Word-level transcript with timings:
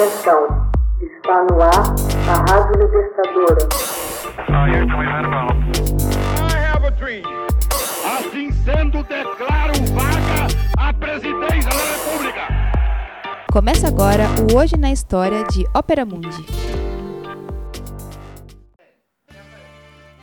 Atenção, 0.00 0.46
está 0.98 1.44
no 1.44 1.60
ar 1.60 1.94
a 2.26 2.50
Rádio 2.50 2.80
Libertadora. 2.80 3.68
Assim 8.18 8.50
sendo, 8.50 9.02
declaro 9.02 9.74
vaga 9.92 10.46
a 10.78 10.94
presidência 10.94 11.68
da 11.68 11.84
República. 11.84 12.48
Começa 13.52 13.88
agora 13.88 14.24
o 14.50 14.56
Hoje 14.56 14.78
na 14.78 14.90
História 14.90 15.44
de 15.44 15.66
Ópera 15.74 16.06
Mundi. 16.06 16.46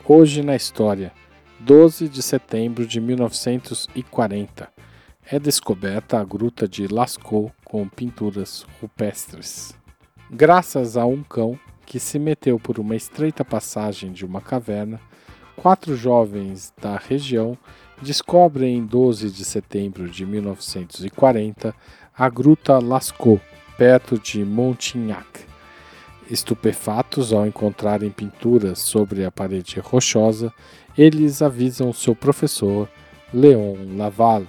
Hoje 0.03 0.41
na 0.41 0.55
História, 0.55 1.11
12 1.59 2.09
de 2.09 2.23
setembro 2.23 2.83
de 2.87 2.99
1940, 2.99 4.69
é 5.29 5.37
descoberta 5.37 6.19
a 6.19 6.23
gruta 6.23 6.65
de 6.67 6.87
Lascaux 6.87 7.51
com 7.65 7.85
pinturas 7.87 8.65
rupestres. 8.79 9.75
Graças 10.31 10.95
a 10.95 11.05
um 11.05 11.21
cão 11.21 11.59
que 11.85 11.99
se 11.99 12.17
meteu 12.17 12.57
por 12.57 12.79
uma 12.79 12.95
estreita 12.95 13.43
passagem 13.43 14.13
de 14.13 14.25
uma 14.25 14.39
caverna, 14.39 15.01
quatro 15.57 15.97
jovens 15.97 16.73
da 16.81 16.95
região 16.95 17.57
descobrem 18.01 18.77
em 18.77 18.85
12 18.85 19.29
de 19.29 19.43
setembro 19.43 20.09
de 20.09 20.25
1940 20.25 21.75
a 22.17 22.29
Gruta 22.29 22.79
Lascaux, 22.79 23.41
perto 23.77 24.17
de 24.17 24.45
Montignac. 24.45 25.45
Estupefatos 26.29 27.33
ao 27.33 27.45
encontrarem 27.45 28.11
pinturas 28.11 28.79
sobre 28.79 29.25
a 29.25 29.31
parede 29.31 29.79
rochosa, 29.81 30.53
eles 30.97 31.41
avisam 31.41 31.91
seu 31.91 32.15
professor, 32.15 32.87
Léon 33.33 33.97
Laval. 33.97 34.43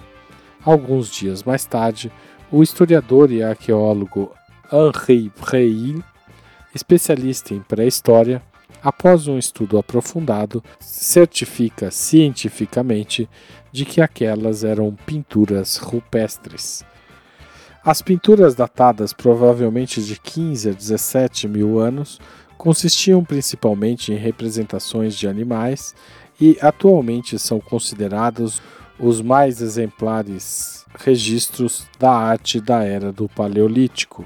Alguns 0.63 1.09
dias 1.09 1.43
mais 1.43 1.65
tarde, 1.65 2.11
o 2.51 2.61
historiador 2.61 3.31
e 3.31 3.41
arqueólogo 3.41 4.31
Henri 4.71 5.31
Breil, 5.39 6.03
especialista 6.75 7.53
em 7.53 7.59
pré-história, 7.59 8.41
após 8.83 9.27
um 9.27 9.37
estudo 9.37 9.77
aprofundado, 9.77 10.63
certifica 10.79 11.89
cientificamente 11.91 13.29
de 13.71 13.85
que 13.85 14.01
aquelas 14.01 14.63
eram 14.63 14.95
pinturas 15.05 15.77
rupestres. 15.77 16.83
As 17.83 18.01
pinturas 18.01 18.55
datadas 18.55 19.13
provavelmente 19.13 20.03
de 20.03 20.19
15 20.19 20.69
a 20.69 20.73
17 20.73 21.47
mil 21.47 21.79
anos 21.79 22.19
consistiam 22.57 23.23
principalmente 23.23 24.11
em 24.11 24.17
representações 24.17 25.15
de 25.15 25.27
animais 25.27 25.95
e 26.41 26.57
atualmente 26.61 27.39
são 27.39 27.59
considerados 27.59 28.61
os 28.99 29.21
mais 29.21 29.61
exemplares 29.61 30.85
registros 30.97 31.87
da 31.97 32.11
arte 32.11 32.59
da 32.59 32.83
era 32.83 33.11
do 33.11 33.29
Paleolítico. 33.29 34.25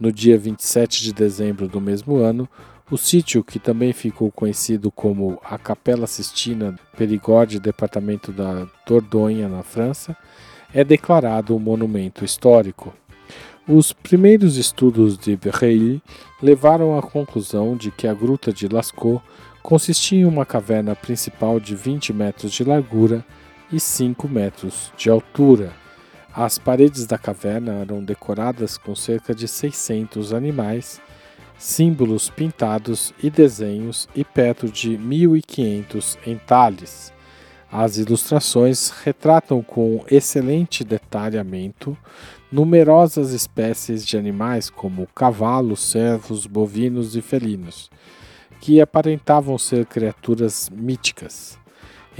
No 0.00 0.10
dia 0.10 0.38
27 0.38 1.02
de 1.02 1.12
dezembro 1.12 1.68
do 1.68 1.80
mesmo 1.80 2.16
ano, 2.16 2.48
o 2.90 2.96
sítio, 2.96 3.44
que 3.44 3.58
também 3.58 3.92
ficou 3.92 4.32
conhecido 4.32 4.90
como 4.90 5.38
a 5.44 5.58
Capela 5.58 6.06
Sistina 6.06 6.74
Perigord, 6.96 7.60
departamento 7.60 8.32
da 8.32 8.66
Dordogne, 8.86 9.46
na 9.46 9.62
França, 9.62 10.16
é 10.72 10.82
declarado 10.82 11.54
um 11.54 11.58
monumento 11.58 12.24
histórico. 12.24 12.94
Os 13.66 13.92
primeiros 13.92 14.56
estudos 14.56 15.18
de 15.18 15.36
Breil 15.36 16.00
levaram 16.42 16.96
à 16.96 17.02
conclusão 17.02 17.76
de 17.76 17.90
que 17.90 18.06
a 18.06 18.14
Gruta 18.14 18.50
de 18.50 18.66
Lascaux 18.66 19.22
consistia 19.62 20.20
em 20.20 20.24
uma 20.24 20.46
caverna 20.46 20.96
principal 20.96 21.60
de 21.60 21.74
20 21.74 22.14
metros 22.14 22.52
de 22.52 22.64
largura 22.64 23.22
e 23.70 23.78
5 23.78 24.28
metros 24.28 24.92
de 24.96 25.10
altura. 25.10 25.72
As 26.34 26.58
paredes 26.58 27.06
da 27.06 27.18
caverna 27.18 27.72
eram 27.80 28.02
decoradas 28.02 28.78
com 28.78 28.94
cerca 28.94 29.34
de 29.34 29.48
600 29.48 30.32
animais, 30.32 31.00
símbolos 31.58 32.30
pintados 32.30 33.12
e 33.22 33.28
desenhos 33.28 34.08
e 34.14 34.24
perto 34.24 34.68
de 34.68 34.96
1500 34.96 36.18
entalhes. 36.26 37.12
As 37.70 37.98
ilustrações 37.98 38.90
retratam 38.90 39.62
com 39.62 40.02
excelente 40.10 40.82
detalhamento 40.82 41.96
numerosas 42.50 43.32
espécies 43.32 44.06
de 44.06 44.16
animais 44.16 44.70
como 44.70 45.06
cavalos, 45.14 45.80
cervos, 45.80 46.46
bovinos 46.46 47.14
e 47.14 47.20
felinos, 47.20 47.90
que 48.60 48.80
aparentavam 48.80 49.58
ser 49.58 49.84
criaturas 49.84 50.70
míticas. 50.72 51.58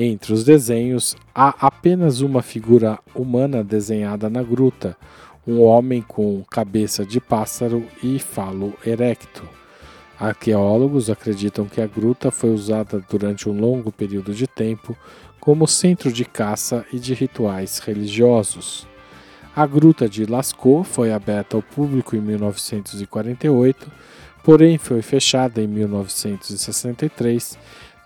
Entre 0.01 0.33
os 0.33 0.45
desenhos, 0.45 1.17
há 1.35 1.67
apenas 1.67 2.21
uma 2.21 2.41
figura 2.41 3.01
humana 3.13 3.65
desenhada 3.65 4.31
na 4.31 4.45
gruta, 4.45 4.97
um 5.45 5.61
homem 5.61 6.01
com 6.01 6.45
cabeça 6.49 7.05
de 7.05 7.21
pássaro 7.21 7.85
e 8.01 8.21
falo 8.21 8.75
erecto. 8.87 9.43
Arqueólogos 10.17 11.11
acreditam 11.11 11.65
que 11.65 11.81
a 11.81 11.87
gruta 11.89 12.31
foi 12.31 12.51
usada 12.51 13.05
durante 13.11 13.49
um 13.49 13.61
longo 13.61 13.91
período 13.91 14.33
de 14.33 14.47
tempo 14.47 14.97
como 15.41 15.67
centro 15.67 16.13
de 16.13 16.25
caça 16.25 16.87
e 16.93 16.99
de 17.01 17.13
rituais 17.13 17.81
religiosos. 17.81 18.87
A 19.55 19.67
gruta 19.67 20.09
de 20.09 20.27
Lascaux 20.27 20.87
foi 20.89 21.13
aberta 21.13 21.57
ao 21.57 21.63
público 21.63 22.15
em 22.15 22.21
1948, 22.21 23.91
porém 24.45 24.79
foi 24.79 25.03
fechada 25.03 25.61
em 25.61 25.67
1963 25.67 27.59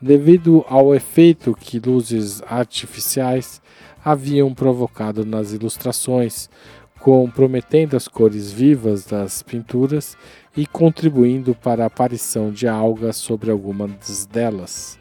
devido 0.02 0.64
ao 0.68 0.92
efeito 0.92 1.54
que 1.54 1.78
luzes 1.78 2.42
artificiais 2.48 3.62
haviam 4.04 4.52
provocado 4.52 5.24
nas 5.24 5.52
ilustrações, 5.52 6.50
comprometendo 6.98 7.96
as 7.96 8.08
cores 8.08 8.50
vivas 8.50 9.04
das 9.04 9.42
pinturas 9.42 10.16
e 10.56 10.66
contribuindo 10.66 11.54
para 11.54 11.84
a 11.84 11.86
aparição 11.86 12.50
de 12.50 12.66
algas 12.66 13.16
sobre 13.16 13.52
algumas 13.52 14.26
delas. 14.26 14.98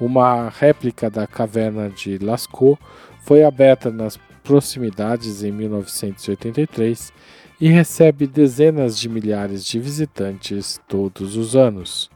Uma 0.00 0.48
réplica 0.48 1.10
da 1.10 1.26
caverna 1.26 1.90
de 1.90 2.18
Lascaux 2.18 2.78
foi 3.24 3.42
aberta 3.42 3.90
nas 3.90 4.16
proximidades 4.44 5.42
em 5.42 5.50
1983 5.50 7.12
e 7.60 7.68
recebe 7.68 8.26
dezenas 8.28 8.96
de 8.98 9.08
milhares 9.08 9.64
de 9.64 9.80
visitantes 9.80 10.80
todos 10.86 11.36
os 11.36 11.56
anos. 11.56 12.10